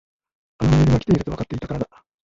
[0.57, 2.05] あのメールが来ているとわかっていたからだ。